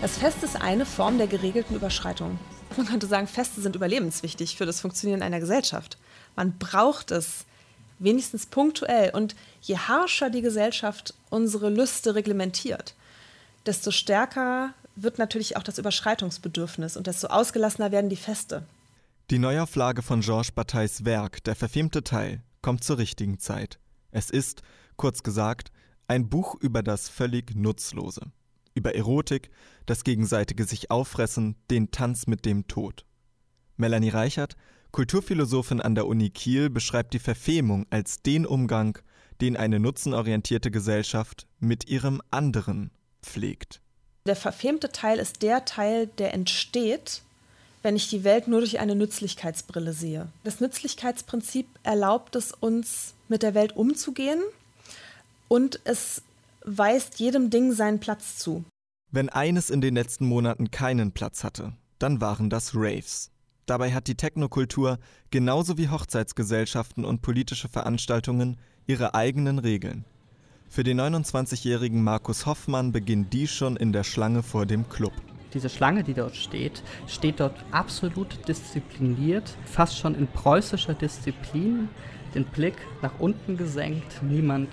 [0.00, 2.38] Das Fest ist eine Form der geregelten Überschreitung.
[2.76, 5.98] Man könnte sagen, Feste sind überlebenswichtig für das Funktionieren einer Gesellschaft.
[6.36, 7.44] Man braucht es
[7.98, 9.10] wenigstens punktuell.
[9.10, 12.94] Und je harscher die Gesellschaft unsere Lüste reglementiert,
[13.66, 18.66] desto stärker wird natürlich auch das Überschreitungsbedürfnis und desto ausgelassener werden die Feste.
[19.30, 23.78] Die Neuauflage von Georges Batailles Werk, der verfilmte Teil, kommt zur richtigen Zeit.
[24.10, 24.62] Es ist,
[24.96, 25.70] kurz gesagt,
[26.06, 28.32] ein Buch über das völlig Nutzlose.
[28.74, 29.50] Über Erotik,
[29.86, 33.04] das gegenseitige sich auffressen, den Tanz mit dem Tod.
[33.76, 34.56] Melanie Reichert,
[34.90, 38.98] Kulturphilosophin an der Uni Kiel, beschreibt die Verfemung als den Umgang,
[39.40, 42.90] den eine nutzenorientierte Gesellschaft mit ihrem anderen
[43.22, 43.82] pflegt.
[44.28, 47.22] Der verfemte Teil ist der Teil, der entsteht,
[47.82, 50.28] wenn ich die Welt nur durch eine Nützlichkeitsbrille sehe.
[50.44, 54.42] Das Nützlichkeitsprinzip erlaubt es uns, mit der Welt umzugehen
[55.48, 56.20] und es
[56.62, 58.64] weist jedem Ding seinen Platz zu.
[59.10, 63.30] Wenn eines in den letzten Monaten keinen Platz hatte, dann waren das Raves.
[63.64, 64.98] Dabei hat die Technokultur
[65.30, 70.04] genauso wie Hochzeitsgesellschaften und politische Veranstaltungen ihre eigenen Regeln.
[70.70, 75.12] Für den 29-jährigen Markus Hoffmann beginnt die schon in der Schlange vor dem Club.
[75.54, 81.88] Diese Schlange, die dort steht, steht dort absolut diszipliniert, fast schon in preußischer Disziplin,
[82.34, 84.68] den Blick nach unten gesenkt, niemand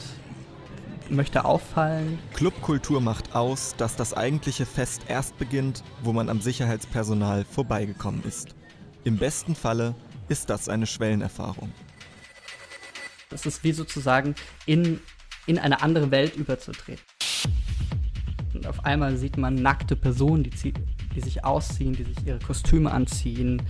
[1.09, 2.19] möchte auffallen.
[2.33, 8.49] Clubkultur macht aus, dass das eigentliche Fest erst beginnt, wo man am Sicherheitspersonal vorbeigekommen ist.
[9.05, 9.95] Im besten Falle
[10.27, 11.71] ist das eine Schwellenerfahrung.
[13.29, 14.99] Das ist wie sozusagen in
[15.45, 17.03] in eine andere Welt überzutreten.
[18.53, 20.73] Und auf einmal sieht man nackte Personen, die,
[21.13, 23.61] die sich ausziehen, die sich ihre Kostüme anziehen.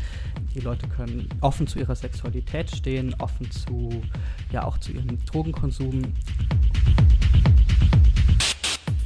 [0.54, 4.02] Die Leute können offen zu ihrer Sexualität stehen, offen zu,
[4.52, 6.02] ja auch zu ihrem Drogenkonsum.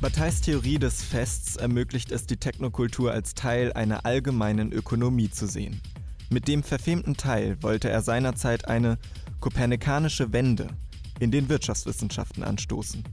[0.02, 5.82] Batailles Theorie des Fests ermöglicht es, die Technokultur als Teil einer allgemeinen Ökonomie zu sehen.
[6.30, 8.98] Mit dem verfemten Teil wollte er seinerzeit eine
[9.40, 10.68] kopernikanische Wende
[11.20, 13.04] in den Wirtschaftswissenschaften anstoßen.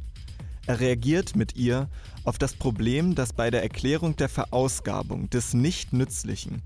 [0.67, 1.89] Er reagiert mit ihr
[2.25, 6.63] auf das Problem, dass bei der Erklärung der Verausgabung des Nicht-Nützlichen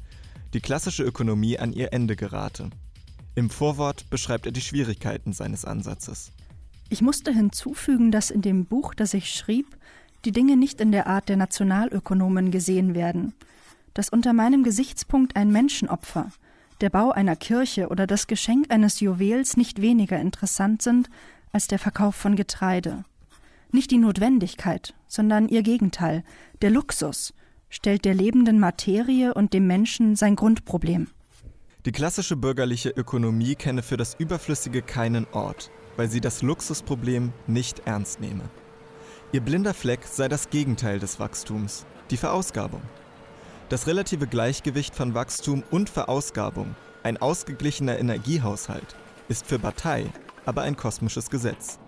[0.55, 2.71] die klassische Ökonomie an ihr Ende gerate.
[3.35, 6.33] Im Vorwort beschreibt er die Schwierigkeiten seines Ansatzes.
[6.89, 9.67] Ich musste hinzufügen, dass in dem Buch, das ich schrieb,
[10.25, 13.35] die Dinge nicht in der Art der Nationalökonomen gesehen werden,
[13.95, 16.31] dass unter meinem Gesichtspunkt ein Menschenopfer,
[16.81, 21.09] der Bau einer Kirche oder das Geschenk eines Juwels nicht weniger interessant sind
[21.53, 23.05] als der Verkauf von Getreide.
[23.73, 26.25] Nicht die Notwendigkeit, sondern ihr Gegenteil,
[26.63, 27.35] der Luxus,
[27.69, 31.09] stellt der lebenden Materie und dem Menschen sein Grundproblem.
[31.87, 37.83] Die klassische bürgerliche Ökonomie kenne für das Überflüssige keinen Ort, weil sie das Luxusproblem nicht
[37.87, 38.45] ernst nehme.
[39.33, 42.83] Ihr blinder Fleck sei das Gegenteil des Wachstums, die Verausgabung.
[43.71, 48.97] Das relative Gleichgewicht von Wachstum und Verausgabung, ein ausgeglichener Energiehaushalt,
[49.29, 50.11] ist für Bataille
[50.45, 51.79] aber ein kosmisches Gesetz.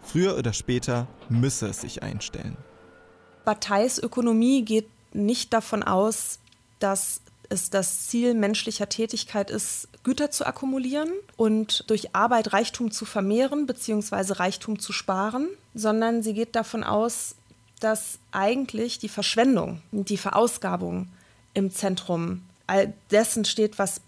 [0.00, 2.56] Früher oder später müsse es sich einstellen.
[3.44, 6.38] Batailles Ökonomie geht nicht davon aus,
[6.78, 13.04] dass es das Ziel menschlicher Tätigkeit ist, Güter zu akkumulieren und durch Arbeit Reichtum zu
[13.04, 14.32] vermehren bzw.
[14.32, 17.34] Reichtum zu sparen, sondern sie geht davon aus,
[17.80, 21.08] dass eigentlich die Verschwendung, die Verausgabung
[21.54, 24.00] im Zentrum all dessen steht, was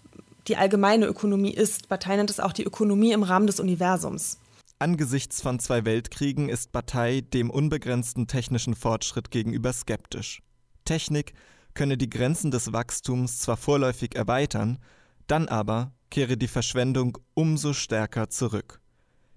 [0.47, 1.89] die allgemeine Ökonomie ist.
[1.89, 4.37] Bataille nennt es auch die Ökonomie im Rahmen des Universums.
[4.79, 10.41] Angesichts von zwei Weltkriegen ist Bataille dem unbegrenzten technischen Fortschritt gegenüber skeptisch.
[10.85, 11.33] Technik
[11.73, 14.79] könne die Grenzen des Wachstums zwar vorläufig erweitern,
[15.27, 18.81] dann aber kehre die Verschwendung umso stärker zurück.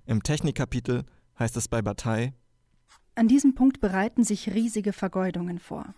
[0.04, 1.04] Im Technikkapitel
[1.38, 2.32] heißt es bei Bataille
[3.18, 5.94] An diesem Punkt bereiten sich riesige Vergeudungen vor.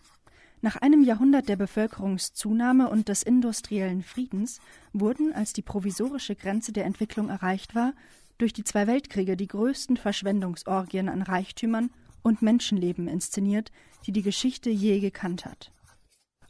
[0.60, 4.60] Nach einem Jahrhundert der Bevölkerungszunahme und des industriellen Friedens
[4.92, 7.92] wurden, als die provisorische Grenze der Entwicklung erreicht war,
[8.38, 11.90] durch die zwei Weltkriege die größten Verschwendungsorgien an Reichtümern
[12.22, 13.72] und Menschenleben inszeniert,
[14.06, 15.72] die die Geschichte je gekannt hat.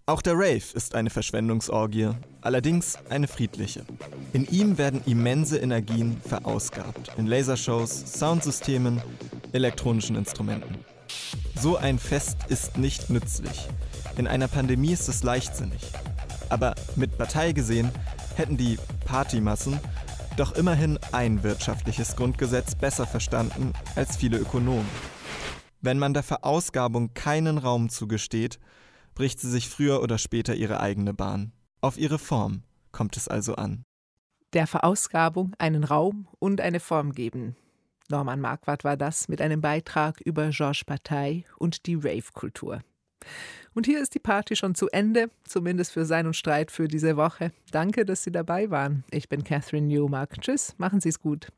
[0.09, 3.84] Auch der Rave ist eine Verschwendungsorgie, allerdings eine friedliche.
[4.32, 9.02] In ihm werden immense Energien verausgabt, in Lasershows, Soundsystemen,
[9.52, 10.78] elektronischen Instrumenten.
[11.61, 13.68] So ein Fest ist nicht nützlich.
[14.16, 15.82] In einer Pandemie ist es leichtsinnig.
[16.48, 17.90] Aber mit Partei gesehen
[18.34, 19.78] hätten die Partymassen
[20.38, 24.88] doch immerhin ein wirtschaftliches Grundgesetz besser verstanden als viele Ökonomen.
[25.82, 28.59] Wenn man der Verausgabung keinen Raum zugesteht,
[29.18, 31.50] bricht sie sich früher oder später ihre eigene Bahn.
[31.80, 32.62] Auf ihre Form
[32.92, 33.82] kommt es also an.
[34.52, 37.56] Der Verausgabung einen Raum und eine Form geben.
[38.08, 42.80] Norman Marquardt war das mit einem Beitrag über Georges Bataille und die Rave-Kultur.
[43.74, 47.16] Und hier ist die Party schon zu Ende, zumindest für Sein und Streit für diese
[47.16, 47.50] Woche.
[47.72, 49.02] Danke, dass Sie dabei waren.
[49.10, 50.40] Ich bin Catherine Newmark.
[50.40, 51.48] Tschüss, machen Sie es gut.